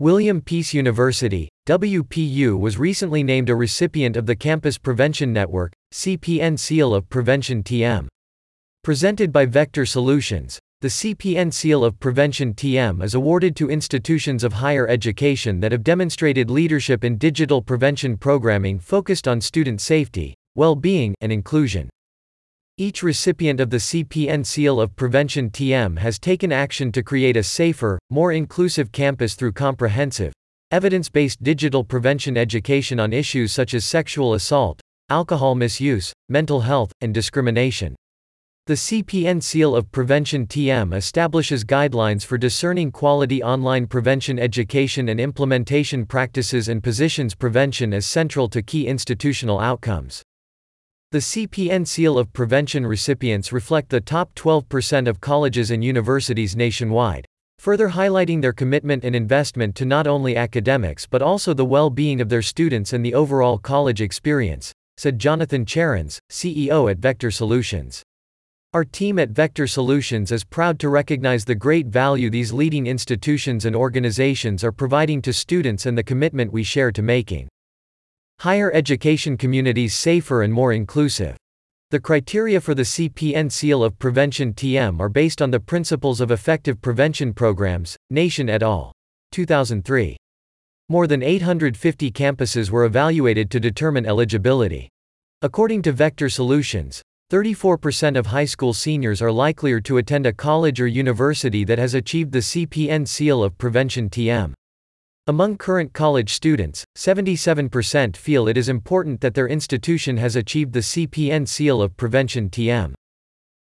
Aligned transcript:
William 0.00 0.40
Peace 0.40 0.72
University, 0.72 1.48
WPU 1.66 2.56
was 2.56 2.78
recently 2.78 3.24
named 3.24 3.50
a 3.50 3.54
recipient 3.56 4.16
of 4.16 4.26
the 4.26 4.36
Campus 4.36 4.78
Prevention 4.78 5.32
Network, 5.32 5.72
CPN 5.92 6.56
Seal 6.56 6.94
of 6.94 7.08
Prevention 7.08 7.64
TM. 7.64 8.06
Presented 8.84 9.32
by 9.32 9.44
Vector 9.44 9.84
Solutions, 9.84 10.60
the 10.82 10.86
CPN 10.86 11.52
Seal 11.52 11.82
of 11.82 11.98
Prevention 11.98 12.54
TM 12.54 13.02
is 13.02 13.14
awarded 13.14 13.56
to 13.56 13.70
institutions 13.70 14.44
of 14.44 14.52
higher 14.52 14.86
education 14.86 15.58
that 15.58 15.72
have 15.72 15.82
demonstrated 15.82 16.48
leadership 16.48 17.02
in 17.02 17.18
digital 17.18 17.60
prevention 17.60 18.16
programming 18.16 18.78
focused 18.78 19.26
on 19.26 19.40
student 19.40 19.80
safety, 19.80 20.32
well-being, 20.54 21.12
and 21.20 21.32
inclusion. 21.32 21.90
Each 22.80 23.02
recipient 23.02 23.58
of 23.58 23.70
the 23.70 23.78
CPN 23.78 24.46
Seal 24.46 24.80
of 24.80 24.94
Prevention 24.94 25.50
TM 25.50 25.98
has 25.98 26.16
taken 26.20 26.52
action 26.52 26.92
to 26.92 27.02
create 27.02 27.36
a 27.36 27.42
safer, 27.42 27.98
more 28.08 28.30
inclusive 28.30 28.92
campus 28.92 29.34
through 29.34 29.54
comprehensive, 29.54 30.32
evidence-based 30.70 31.42
digital 31.42 31.82
prevention 31.82 32.36
education 32.36 33.00
on 33.00 33.12
issues 33.12 33.50
such 33.50 33.74
as 33.74 33.84
sexual 33.84 34.34
assault, 34.34 34.80
alcohol 35.10 35.56
misuse, 35.56 36.12
mental 36.28 36.60
health, 36.60 36.92
and 37.00 37.12
discrimination. 37.12 37.96
The 38.66 38.74
CPN 38.74 39.42
Seal 39.42 39.74
of 39.74 39.90
Prevention 39.90 40.46
TM 40.46 40.94
establishes 40.94 41.64
guidelines 41.64 42.24
for 42.24 42.38
discerning 42.38 42.92
quality 42.92 43.42
online 43.42 43.88
prevention 43.88 44.38
education 44.38 45.08
and 45.08 45.18
implementation 45.18 46.06
practices 46.06 46.68
and 46.68 46.80
positions 46.80 47.34
prevention 47.34 47.92
as 47.92 48.06
central 48.06 48.48
to 48.50 48.62
key 48.62 48.86
institutional 48.86 49.58
outcomes. 49.58 50.22
The 51.10 51.20
CPN 51.20 51.86
Seal 51.86 52.18
of 52.18 52.34
Prevention 52.34 52.86
recipients 52.86 53.50
reflect 53.50 53.88
the 53.88 53.98
top 53.98 54.34
12% 54.34 55.08
of 55.08 55.22
colleges 55.22 55.70
and 55.70 55.82
universities 55.82 56.54
nationwide, 56.54 57.24
further 57.58 57.88
highlighting 57.88 58.42
their 58.42 58.52
commitment 58.52 59.04
and 59.04 59.16
investment 59.16 59.74
to 59.76 59.86
not 59.86 60.06
only 60.06 60.36
academics 60.36 61.06
but 61.06 61.22
also 61.22 61.54
the 61.54 61.64
well 61.64 61.88
being 61.88 62.20
of 62.20 62.28
their 62.28 62.42
students 62.42 62.92
and 62.92 63.02
the 63.02 63.14
overall 63.14 63.56
college 63.56 64.02
experience, 64.02 64.70
said 64.98 65.18
Jonathan 65.18 65.64
Cherins, 65.64 66.18
CEO 66.30 66.90
at 66.90 66.98
Vector 66.98 67.30
Solutions. 67.30 68.02
Our 68.74 68.84
team 68.84 69.18
at 69.18 69.30
Vector 69.30 69.66
Solutions 69.66 70.30
is 70.30 70.44
proud 70.44 70.78
to 70.80 70.90
recognize 70.90 71.46
the 71.46 71.54
great 71.54 71.86
value 71.86 72.28
these 72.28 72.52
leading 72.52 72.86
institutions 72.86 73.64
and 73.64 73.74
organizations 73.74 74.62
are 74.62 74.72
providing 74.72 75.22
to 75.22 75.32
students 75.32 75.86
and 75.86 75.96
the 75.96 76.02
commitment 76.02 76.52
we 76.52 76.62
share 76.62 76.92
to 76.92 77.00
making 77.00 77.48
higher 78.40 78.72
education 78.72 79.36
communities 79.36 79.94
safer 79.94 80.42
and 80.42 80.52
more 80.52 80.72
inclusive. 80.72 81.36
The 81.90 81.98
criteria 81.98 82.60
for 82.60 82.74
the 82.74 82.82
CPN 82.82 83.50
Seal 83.50 83.82
of 83.82 83.98
Prevention 83.98 84.52
TM 84.52 85.00
are 85.00 85.08
based 85.08 85.42
on 85.42 85.50
the 85.50 85.58
Principles 85.58 86.20
of 86.20 86.30
Effective 86.30 86.80
Prevention 86.80 87.32
Programs, 87.32 87.96
Nation 88.10 88.48
et 88.48 88.62
al. 88.62 88.92
2003. 89.32 90.16
More 90.88 91.06
than 91.06 91.22
850 91.22 92.10
campuses 92.12 92.70
were 92.70 92.84
evaluated 92.84 93.50
to 93.50 93.58
determine 93.58 94.06
eligibility. 94.06 94.88
According 95.42 95.82
to 95.82 95.92
Vector 95.92 96.28
Solutions, 96.28 97.02
34% 97.30 98.16
of 98.16 98.26
high 98.26 98.44
school 98.44 98.72
seniors 98.72 99.20
are 99.20 99.32
likelier 99.32 99.80
to 99.80 99.98
attend 99.98 100.26
a 100.26 100.32
college 100.32 100.80
or 100.80 100.86
university 100.86 101.64
that 101.64 101.78
has 101.78 101.94
achieved 101.94 102.32
the 102.32 102.38
CPN 102.38 103.06
Seal 103.06 103.42
of 103.42 103.58
Prevention 103.58 104.08
TM. 104.08 104.54
Among 105.28 105.58
current 105.58 105.92
college 105.92 106.32
students, 106.32 106.86
77% 106.96 108.16
feel 108.16 108.48
it 108.48 108.56
is 108.56 108.70
important 108.70 109.20
that 109.20 109.34
their 109.34 109.46
institution 109.46 110.16
has 110.16 110.36
achieved 110.36 110.72
the 110.72 110.80
CPN 110.80 111.46
seal 111.46 111.82
of 111.82 111.94
Prevention 111.98 112.48
TM. 112.48 112.94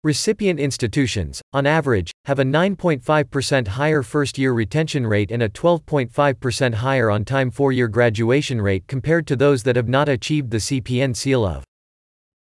Recipient 0.05 0.61
institutions, 0.61 1.43
on 1.53 1.67
average, 1.67 2.13
have 2.27 2.39
a 2.39 2.45
9.5% 2.45 3.67
higher 3.67 4.05
first 4.05 4.39
year 4.39 4.53
retention 4.53 5.05
rate 5.05 5.33
and 5.33 5.43
a 5.43 5.49
12.5% 5.49 6.75
higher 6.75 7.11
on 7.11 7.25
time 7.25 7.51
four 7.51 7.73
year 7.73 7.89
graduation 7.89 8.63
rate 8.63 8.87
compared 8.87 9.27
to 9.27 9.35
those 9.35 9.65
that 9.65 9.75
have 9.75 9.89
not 9.89 10.09
achieved 10.09 10.53
the 10.53 10.59
CPN 10.59 11.17
seal 11.17 11.45
of 11.45 11.65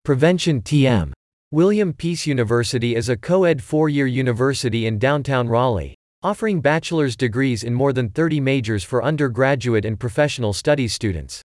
Prevention 0.05 0.61
TM. 0.61 1.11
William 1.49 1.91
Peace 1.91 2.27
University 2.27 2.95
is 2.95 3.09
a 3.09 3.17
co 3.17 3.45
ed 3.45 3.63
four 3.63 3.89
year 3.89 4.05
university 4.05 4.85
in 4.85 4.99
downtown 4.99 5.47
Raleigh, 5.47 5.95
offering 6.23 6.61
bachelor's 6.61 7.15
degrees 7.15 7.63
in 7.63 7.73
more 7.73 7.93
than 7.93 8.09
30 8.09 8.39
majors 8.39 8.83
for 8.83 9.03
undergraduate 9.03 9.85
and 9.85 9.99
professional 9.99 10.51
studies 10.51 10.93
students. 10.93 11.41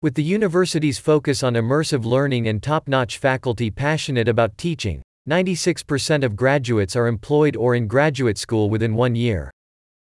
With 0.00 0.14
the 0.14 0.22
university's 0.22 0.98
focus 0.98 1.42
on 1.42 1.54
immersive 1.54 2.04
learning 2.04 2.46
and 2.46 2.62
top 2.62 2.86
notch 2.86 3.18
faculty 3.18 3.70
passionate 3.70 4.28
about 4.28 4.56
teaching, 4.56 5.02
96% 5.28 6.22
of 6.22 6.36
graduates 6.36 6.94
are 6.94 7.08
employed 7.08 7.56
or 7.56 7.74
in 7.74 7.88
graduate 7.88 8.38
school 8.38 8.70
within 8.70 8.94
one 8.94 9.16
year. 9.16 9.50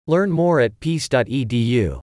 Learn 0.06 0.31
more 0.31 0.61
at 0.61 0.79
peace.edu. 0.81 2.00